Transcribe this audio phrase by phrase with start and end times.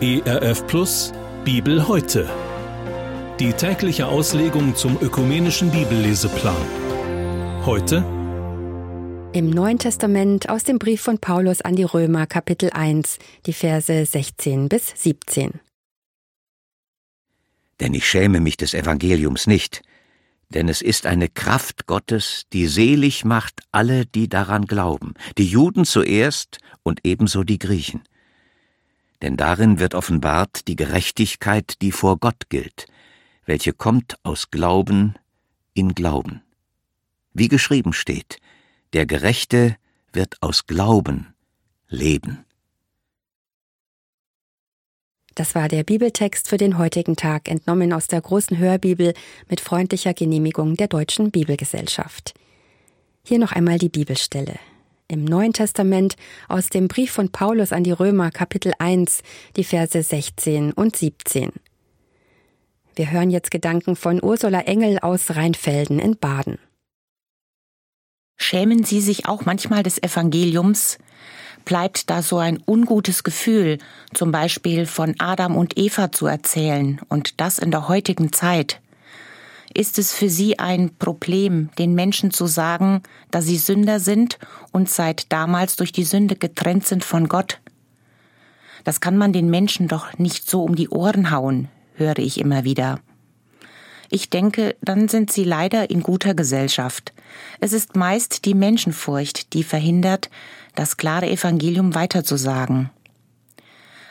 [0.00, 1.12] ERF Plus
[1.44, 2.30] Bibel heute.
[3.40, 6.56] Die tägliche Auslegung zum ökumenischen Bibelleseplan.
[7.66, 8.04] Heute
[9.34, 14.06] im Neuen Testament aus dem Brief von Paulus an die Römer Kapitel 1, die Verse
[14.06, 15.60] 16 bis 17.
[17.80, 19.82] Denn ich schäme mich des Evangeliums nicht,
[20.50, 25.84] denn es ist eine Kraft Gottes, die selig macht alle, die daran glauben, die Juden
[25.84, 28.02] zuerst und ebenso die Griechen.
[29.20, 32.86] Denn darin wird offenbart die Gerechtigkeit, die vor Gott gilt,
[33.44, 35.14] welche kommt aus Glauben
[35.74, 36.42] in Glauben.
[37.34, 38.38] Wie geschrieben steht,
[38.92, 39.76] der Gerechte
[40.12, 41.34] wird aus Glauben
[41.88, 42.44] leben.
[45.38, 49.14] Das war der Bibeltext für den heutigen Tag, entnommen aus der großen Hörbibel
[49.48, 52.34] mit freundlicher Genehmigung der Deutschen Bibelgesellschaft.
[53.24, 54.56] Hier noch einmal die Bibelstelle.
[55.06, 56.16] Im Neuen Testament
[56.48, 59.22] aus dem Brief von Paulus an die Römer Kapitel 1,
[59.54, 61.52] die Verse 16 und 17.
[62.96, 66.58] Wir hören jetzt Gedanken von Ursula Engel aus Rheinfelden in Baden.
[68.38, 70.98] Schämen Sie sich auch manchmal des Evangeliums?
[71.68, 73.76] Bleibt da so ein ungutes Gefühl,
[74.14, 78.80] zum Beispiel von Adam und Eva zu erzählen und das in der heutigen Zeit?
[79.74, 84.38] Ist es für Sie ein Problem, den Menschen zu sagen, dass sie Sünder sind
[84.72, 87.60] und seit damals durch die Sünde getrennt sind von Gott?
[88.84, 92.64] Das kann man den Menschen doch nicht so um die Ohren hauen, höre ich immer
[92.64, 92.98] wieder.
[94.10, 97.12] Ich denke, dann sind sie leider in guter Gesellschaft.
[97.60, 100.30] Es ist meist die Menschenfurcht, die verhindert,
[100.74, 102.90] das klare Evangelium weiterzusagen.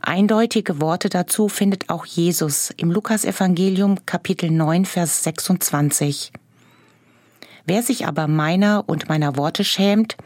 [0.00, 6.32] Eindeutige Worte dazu findet auch Jesus im Lukasevangelium Kapitel 9 Vers 26.
[7.64, 10.16] Wer sich aber meiner und meiner Worte schämt,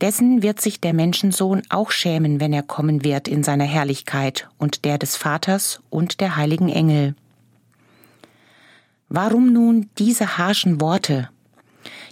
[0.00, 4.84] dessen wird sich der Menschensohn auch schämen, wenn er kommen wird in seiner Herrlichkeit und
[4.84, 7.16] der des Vaters und der heiligen Engel.
[9.08, 11.30] Warum nun diese harschen Worte?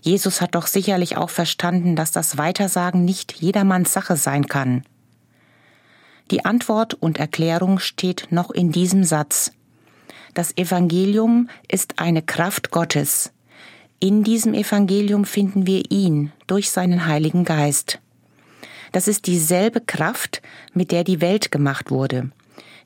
[0.01, 4.85] Jesus hat doch sicherlich auch verstanden, dass das Weitersagen nicht jedermanns Sache sein kann.
[6.31, 9.53] Die Antwort und Erklärung steht noch in diesem Satz.
[10.35, 13.33] Das Evangelium ist eine Kraft Gottes.
[14.01, 18.01] In diesem Evangelium finden wir ihn durch seinen Heiligen Geist.
[18.93, 20.43] Das ist dieselbe Kraft,
[20.73, 22.31] mit der die Welt gemacht wurde.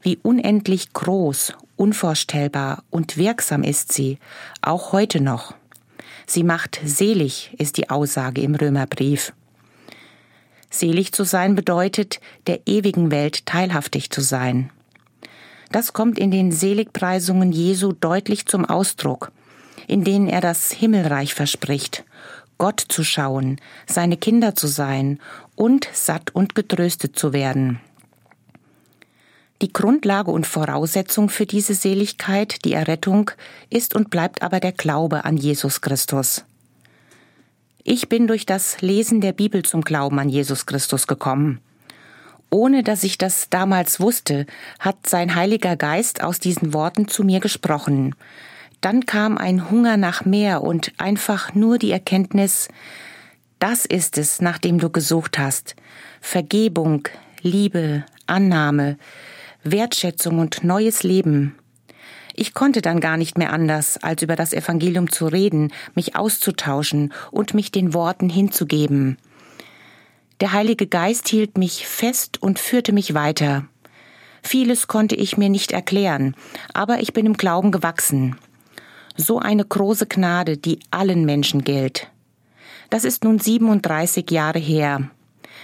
[0.03, 4.19] Wie unendlich groß, unvorstellbar und wirksam ist sie,
[4.63, 5.55] auch heute noch.
[6.27, 9.33] Sie macht selig, ist die Aussage im Römerbrief.
[10.71, 14.71] Selig zu sein bedeutet, der ewigen Welt teilhaftig zu sein.
[15.73, 19.33] Das kommt in den Seligpreisungen Jesu deutlich zum Ausdruck,
[19.87, 22.05] in denen er das Himmelreich verspricht,
[22.59, 25.19] Gott zu schauen, seine Kinder zu sein
[25.57, 27.81] und satt und getröstet zu werden.
[29.63, 33.31] Die Grundlage und Voraussetzung für diese Seligkeit, die Errettung,
[33.69, 36.45] ist und bleibt aber der Glaube an Jesus Christus.
[37.85, 41.61] Ich bin durch das Lesen der Bibel zum Glauben an Jesus Christus gekommen.
[42.49, 44.47] Ohne dass ich das damals wusste,
[44.79, 48.15] hat sein Heiliger Geist aus diesen Worten zu mir gesprochen.
[48.81, 52.69] Dann kam ein Hunger nach mehr und einfach nur die Erkenntnis,
[53.59, 55.77] das ist es, nach dem du gesucht hast.
[56.23, 57.07] Vergebung,
[57.43, 58.97] Liebe, Annahme,
[59.63, 61.55] Wertschätzung und neues Leben.
[62.35, 67.13] Ich konnte dann gar nicht mehr anders, als über das Evangelium zu reden, mich auszutauschen
[67.31, 69.19] und mich den Worten hinzugeben.
[70.41, 73.67] Der Heilige Geist hielt mich fest und führte mich weiter.
[74.43, 76.35] Vieles konnte ich mir nicht erklären,
[76.73, 78.37] aber ich bin im Glauben gewachsen.
[79.17, 82.11] So eine große Gnade, die allen Menschen gilt.
[82.89, 85.11] Das ist nun 37 Jahre her.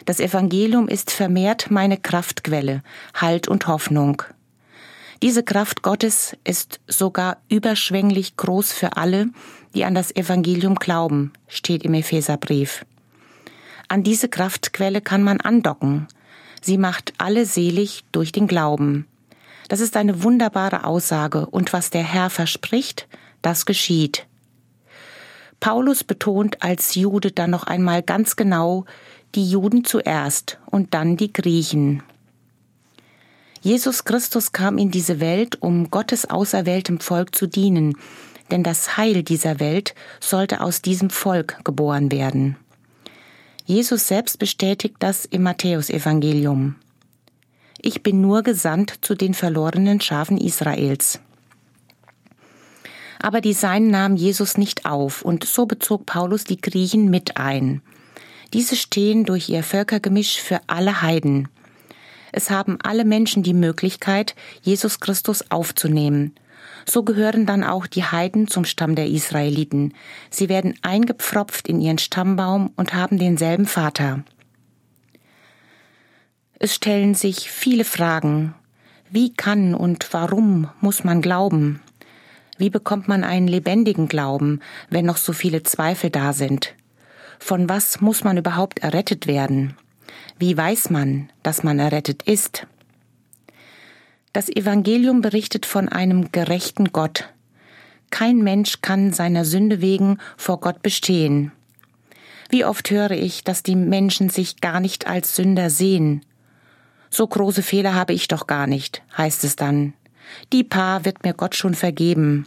[0.05, 2.83] Das Evangelium ist vermehrt meine Kraftquelle,
[3.15, 4.23] Halt und Hoffnung.
[5.23, 9.31] Diese Kraft Gottes ist sogar überschwänglich groß für alle,
[9.75, 12.85] die an das Evangelium glauben, steht im Epheserbrief.
[13.89, 16.09] An diese Kraftquelle kann man andocken.
[16.61, 19.07] Sie macht alle selig durch den Glauben.
[19.69, 23.09] Das ist eine wunderbare Aussage, und was der Herr verspricht,
[23.43, 24.27] das geschieht.
[25.61, 28.85] Paulus betont als Jude dann noch einmal ganz genau,
[29.35, 32.03] die Juden zuerst und dann die Griechen.
[33.61, 37.97] Jesus Christus kam in diese Welt, um Gottes auserwähltem Volk zu dienen,
[38.51, 42.57] denn das Heil dieser Welt sollte aus diesem Volk geboren werden.
[43.65, 46.77] Jesus selbst bestätigt das im Matthäusevangelium.
[47.83, 51.21] Ich bin nur gesandt zu den verlorenen Schafen Israels.
[53.21, 57.83] Aber die Seinen nahmen Jesus nicht auf, und so bezog Paulus die Griechen mit ein.
[58.57, 61.47] Diese stehen durch ihr Völkergemisch für alle Heiden.
[62.33, 66.35] Es haben alle Menschen die Möglichkeit, Jesus Christus aufzunehmen.
[66.87, 69.93] So gehören dann auch die Heiden zum Stamm der Israeliten.
[70.31, 74.25] Sie werden eingepfropft in ihren Stammbaum und haben denselben Vater.
[76.59, 78.55] Es stellen sich viele Fragen.
[79.11, 81.83] Wie kann und warum muss man glauben?
[82.57, 86.75] Wie bekommt man einen lebendigen Glauben, wenn noch so viele Zweifel da sind?
[87.39, 89.77] Von was muss man überhaupt errettet werden?
[90.39, 92.67] Wie weiß man, dass man errettet ist?
[94.33, 97.33] Das Evangelium berichtet von einem gerechten Gott.
[98.11, 101.53] Kein Mensch kann seiner Sünde wegen vor Gott bestehen.
[102.51, 106.25] Wie oft höre ich, dass die Menschen sich gar nicht als Sünder sehen.
[107.11, 109.95] So große Fehler habe ich doch gar nicht, heißt es dann.
[110.53, 112.47] Die Paar wird mir Gott schon vergeben.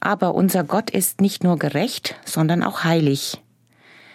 [0.00, 3.40] Aber unser Gott ist nicht nur gerecht, sondern auch heilig.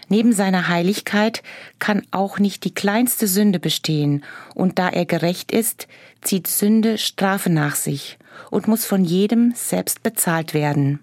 [0.09, 1.41] Neben seiner Heiligkeit
[1.79, 5.87] kann auch nicht die kleinste Sünde bestehen, und da er gerecht ist,
[6.21, 8.19] zieht Sünde Strafe nach sich
[8.49, 10.99] und muss von jedem selbst bezahlt werden.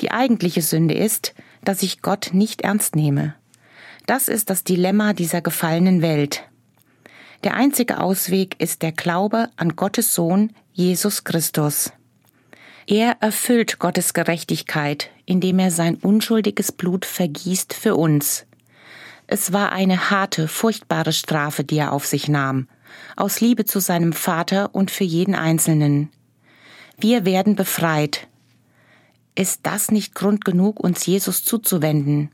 [0.00, 1.34] Die eigentliche Sünde ist,
[1.64, 3.34] dass ich Gott nicht ernst nehme.
[4.06, 6.44] Das ist das Dilemma dieser gefallenen Welt.
[7.44, 11.92] Der einzige Ausweg ist der Glaube an Gottes Sohn Jesus Christus.
[12.86, 18.46] Er erfüllt Gottes Gerechtigkeit, indem er sein unschuldiges Blut vergießt für uns.
[19.26, 22.68] Es war eine harte, furchtbare Strafe, die er auf sich nahm,
[23.16, 26.10] aus Liebe zu seinem Vater und für jeden Einzelnen.
[26.98, 28.28] Wir werden befreit.
[29.34, 32.30] Ist das nicht Grund genug, uns Jesus zuzuwenden?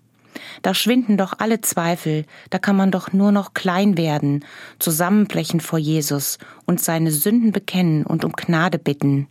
[0.62, 4.44] Da schwinden doch alle Zweifel, da kann man doch nur noch klein werden,
[4.78, 9.28] zusammenbrechen vor Jesus und seine Sünden bekennen und um Gnade bitten.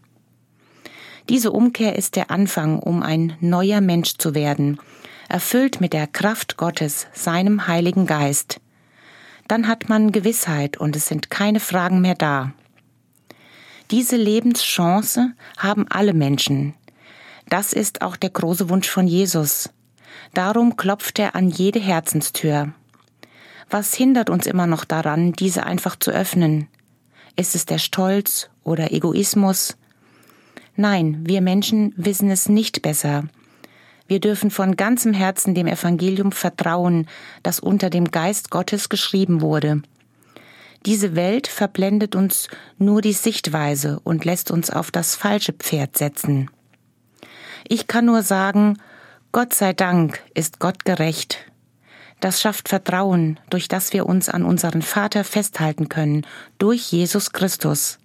[1.30, 4.80] Diese Umkehr ist der Anfang, um ein neuer Mensch zu werden,
[5.28, 8.62] erfüllt mit der Kraft Gottes, seinem Heiligen Geist.
[9.48, 12.54] Dann hat man Gewissheit und es sind keine Fragen mehr da.
[13.92, 16.74] Diese Lebenschance haben alle Menschen.
[17.50, 19.70] Das ist auch der große Wunsch von Jesus.
[20.34, 22.74] Darum klopft er an jede Herzenstür.
[23.70, 26.68] Was hindert uns immer noch daran, diese einfach zu öffnen?
[27.36, 29.78] Ist es der Stolz oder Egoismus?
[30.80, 33.24] Nein, wir Menschen wissen es nicht besser.
[34.08, 37.08] Wir dürfen von ganzem Herzen dem Evangelium vertrauen,
[37.42, 39.82] das unter dem Geist Gottes geschrieben wurde.
[40.86, 42.48] Diese Welt verblendet uns
[42.78, 46.50] nur die Sichtweise und lässt uns auf das falsche Pferd setzen.
[47.68, 48.78] Ich kann nur sagen,
[49.32, 51.40] Gott sei Dank ist Gott gerecht.
[52.20, 56.26] Das schafft Vertrauen, durch das wir uns an unseren Vater festhalten können,
[56.60, 57.98] durch Jesus Christus.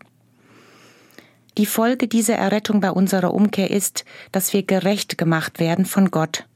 [1.59, 6.47] Die Folge dieser Errettung bei unserer Umkehr ist, dass wir gerecht gemacht werden von Gott.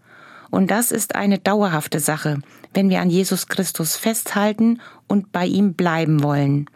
[0.50, 2.40] Und das ist eine dauerhafte Sache,
[2.72, 6.66] wenn wir an Jesus Christus festhalten und bei ihm bleiben wollen.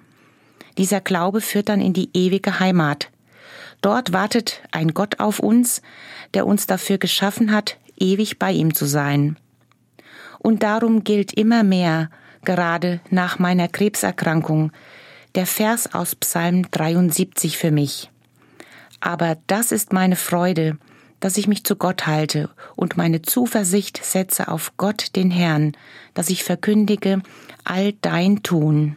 [0.77, 3.11] Dieser Glaube führt dann in die ewige Heimat.
[3.81, 5.81] Dort wartet ein Gott auf uns,
[6.35, 9.37] der uns dafür geschaffen hat, ewig bei ihm zu sein.
[10.39, 12.11] Und darum gilt immer mehr,
[12.45, 14.73] gerade nach meiner Krebserkrankung,
[15.35, 18.11] der Vers aus Psalm 73 für mich.
[19.01, 20.79] Aber das ist meine Freude,
[21.21, 25.73] dass ich mich zu Gott halte und meine Zuversicht setze auf Gott den Herrn,
[26.15, 27.23] dass ich verkündige
[27.65, 28.97] all dein Tun.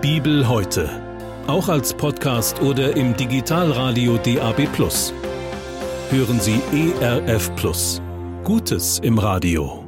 [0.00, 0.88] Bibel heute,
[1.46, 4.68] auch als Podcast oder im Digitalradio DAB+.
[6.10, 7.50] Hören Sie ERF
[8.44, 9.85] Gutes im Radio.